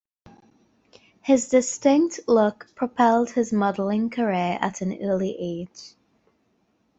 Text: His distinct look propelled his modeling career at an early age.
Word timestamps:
His 1.21 1.47
distinct 1.49 2.21
look 2.27 2.69
propelled 2.73 3.29
his 3.29 3.53
modeling 3.53 4.09
career 4.09 4.57
at 4.59 4.81
an 4.81 4.97
early 4.99 5.35
age. 5.37 5.93